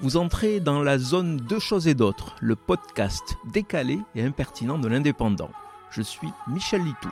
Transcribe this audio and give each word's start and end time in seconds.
Vous 0.00 0.16
entrez 0.16 0.58
dans 0.58 0.82
la 0.82 0.98
zone 0.98 1.36
Deux 1.36 1.60
choses 1.60 1.86
et 1.86 1.94
d'autres, 1.94 2.34
le 2.40 2.56
podcast 2.56 3.36
décalé 3.52 3.98
et 4.16 4.22
impertinent 4.22 4.78
de 4.78 4.88
l'indépendant. 4.88 5.50
Je 5.90 6.02
suis 6.02 6.28
Michel 6.48 6.82
Litou. 6.82 7.10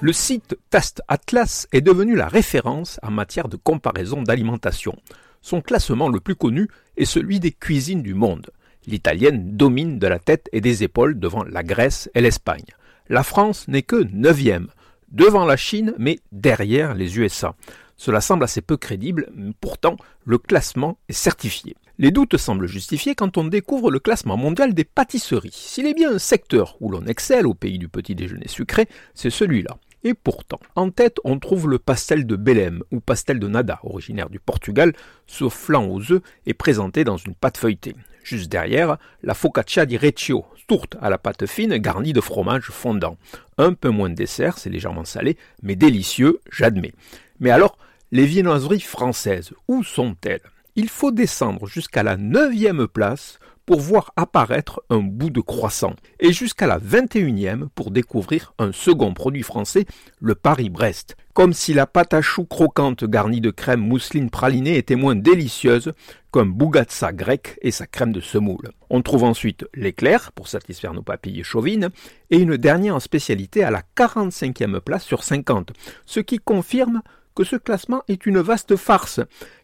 Le 0.00 0.12
site 0.12 0.56
Taste 0.70 1.02
Atlas 1.08 1.68
est 1.72 1.82
devenu 1.82 2.16
la 2.16 2.26
référence 2.26 2.98
en 3.02 3.10
matière 3.10 3.48
de 3.48 3.56
comparaison 3.56 4.22
d'alimentation. 4.22 4.96
Son 5.42 5.60
classement 5.60 6.08
le 6.08 6.20
plus 6.20 6.36
connu 6.36 6.68
est 6.96 7.04
celui 7.04 7.38
des 7.38 7.52
cuisines 7.52 8.02
du 8.02 8.14
monde. 8.14 8.50
L'italienne 8.86 9.56
domine 9.56 9.98
de 9.98 10.06
la 10.06 10.18
tête 10.18 10.48
et 10.52 10.62
des 10.62 10.82
épaules 10.84 11.18
devant 11.18 11.44
la 11.44 11.62
Grèce 11.62 12.10
et 12.14 12.22
l'Espagne. 12.22 12.64
La 13.10 13.22
France 13.22 13.68
n'est 13.68 13.82
que 13.82 14.06
neuvième, 14.12 14.68
devant 15.10 15.44
la 15.44 15.56
Chine, 15.56 15.94
mais 15.98 16.20
derrière 16.32 16.94
les 16.94 17.18
USA. 17.18 17.54
Cela 17.96 18.20
semble 18.20 18.44
assez 18.44 18.60
peu 18.60 18.76
crédible, 18.76 19.28
pourtant 19.60 19.96
le 20.24 20.38
classement 20.38 20.98
est 21.08 21.12
certifié. 21.12 21.76
Les 21.98 22.12
doutes 22.12 22.36
semblent 22.36 22.68
justifiés 22.68 23.16
quand 23.16 23.38
on 23.38 23.44
découvre 23.44 23.90
le 23.90 23.98
classement 23.98 24.36
mondial 24.36 24.72
des 24.72 24.84
pâtisseries. 24.84 25.50
S'il 25.52 25.86
est 25.86 25.94
bien 25.94 26.12
un 26.12 26.20
secteur 26.20 26.76
où 26.80 26.90
l'on 26.90 27.06
excelle 27.06 27.46
au 27.46 27.54
pays 27.54 27.78
du 27.78 27.88
petit 27.88 28.14
déjeuner 28.14 28.46
sucré, 28.46 28.86
c'est 29.14 29.30
celui-là. 29.30 29.78
Et 30.04 30.14
pourtant, 30.14 30.60
en 30.76 30.90
tête, 30.90 31.18
on 31.24 31.40
trouve 31.40 31.68
le 31.68 31.80
pastel 31.80 32.24
de 32.24 32.36
Belém 32.36 32.84
ou 32.92 33.00
pastel 33.00 33.40
de 33.40 33.48
nada, 33.48 33.80
originaire 33.82 34.30
du 34.30 34.38
Portugal, 34.38 34.92
flan 35.26 35.88
aux 35.88 36.12
œufs 36.12 36.22
est 36.46 36.54
présenté 36.54 37.02
dans 37.02 37.16
une 37.16 37.34
pâte 37.34 37.58
feuilletée. 37.58 37.96
Juste 38.28 38.52
derrière, 38.52 38.98
la 39.22 39.32
focaccia 39.32 39.86
di 39.86 39.96
Reccio, 39.96 40.44
tourte 40.66 40.98
à 41.00 41.08
la 41.08 41.16
pâte 41.16 41.46
fine 41.46 41.78
garnie 41.78 42.12
de 42.12 42.20
fromage 42.20 42.66
fondant. 42.66 43.16
Un 43.56 43.72
peu 43.72 43.88
moins 43.88 44.10
de 44.10 44.14
dessert, 44.14 44.58
c'est 44.58 44.68
légèrement 44.68 45.06
salé, 45.06 45.38
mais 45.62 45.76
délicieux, 45.76 46.38
j'admets. 46.52 46.92
Mais 47.40 47.48
alors, 47.48 47.78
les 48.12 48.26
viennoiseries 48.26 48.80
françaises, 48.80 49.54
où 49.66 49.82
sont-elles? 49.82 50.42
Il 50.76 50.90
faut 50.90 51.10
descendre 51.10 51.66
jusqu'à 51.66 52.02
la 52.02 52.18
neuvième 52.18 52.86
place 52.86 53.38
pour 53.68 53.80
voir 53.80 54.14
apparaître 54.16 54.82
un 54.88 55.00
bout 55.00 55.28
de 55.28 55.42
croissant, 55.42 55.94
et 56.20 56.32
jusqu'à 56.32 56.66
la 56.66 56.78
21e 56.78 57.68
pour 57.74 57.90
découvrir 57.90 58.54
un 58.58 58.72
second 58.72 59.12
produit 59.12 59.42
français, 59.42 59.84
le 60.22 60.34
Paris-Brest. 60.34 61.18
Comme 61.34 61.52
si 61.52 61.74
la 61.74 61.86
pâte 61.86 62.14
à 62.14 62.22
choux 62.22 62.46
croquante 62.46 63.04
garnie 63.04 63.42
de 63.42 63.50
crème 63.50 63.80
mousseline 63.80 64.30
pralinée 64.30 64.78
était 64.78 64.96
moins 64.96 65.16
délicieuse 65.16 65.92
qu'un 66.32 66.46
bougatsa 66.46 67.12
grec 67.12 67.58
et 67.60 67.70
sa 67.70 67.86
crème 67.86 68.12
de 68.12 68.22
semoule. 68.22 68.70
On 68.88 69.02
trouve 69.02 69.24
ensuite 69.24 69.66
l'éclair, 69.74 70.32
pour 70.32 70.48
satisfaire 70.48 70.94
nos 70.94 71.02
papilles 71.02 71.44
chauvines, 71.44 71.90
et 72.30 72.38
une 72.38 72.56
dernière 72.56 73.02
spécialité 73.02 73.64
à 73.64 73.70
la 73.70 73.82
45e 73.98 74.80
place 74.80 75.04
sur 75.04 75.22
50, 75.22 75.72
ce 76.06 76.20
qui 76.20 76.38
confirme 76.38 77.02
ce 77.44 77.56
classement 77.56 78.02
est 78.08 78.26
une 78.26 78.40
vaste 78.40 78.76
farce, 78.76 79.20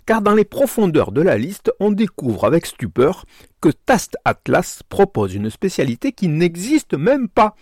car 0.07 0.23
dans 0.23 0.35
les 0.35 0.45
profondeurs 0.45 1.13
de 1.13 1.23
la 1.23 1.39
liste, 1.39 1.73
on 1.81 1.91
découvre 1.91 2.45
avec 2.45 2.67
stupeur 2.67 3.25
que 3.61 3.71
Taste 3.71 4.17
Atlas 4.25 4.83
propose 4.89 5.35
une 5.35 5.51
spécialité 5.51 6.13
qui 6.13 6.29
n'existe 6.29 6.95
même 6.95 7.29
pas. 7.29 7.55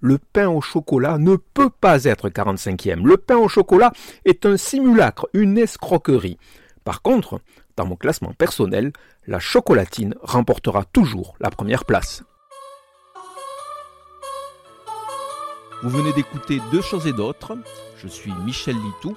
Le 0.00 0.18
pain 0.18 0.48
au 0.48 0.60
chocolat 0.60 1.18
ne 1.18 1.36
peut 1.36 1.70
pas 1.70 2.04
être 2.04 2.28
45e. 2.28 3.04
Le 3.04 3.16
pain 3.16 3.36
au 3.36 3.48
chocolat 3.48 3.92
est 4.24 4.46
un 4.46 4.56
simulacre, 4.56 5.28
une 5.32 5.58
escroquerie. 5.58 6.38
Par 6.84 7.02
contre, 7.02 7.40
dans 7.76 7.86
mon 7.86 7.96
classement 7.96 8.32
personnel, 8.32 8.92
la 9.26 9.38
chocolatine 9.38 10.14
remportera 10.22 10.84
toujours 10.84 11.36
la 11.40 11.50
première 11.50 11.84
place. 11.84 12.24
Vous 15.82 15.90
venez 15.90 16.12
d'écouter 16.12 16.60
Deux 16.70 16.80
choses 16.80 17.06
et 17.06 17.12
d'autres. 17.12 17.56
Je 17.96 18.06
suis 18.06 18.32
Michel 18.44 18.76
Litou. 18.76 19.16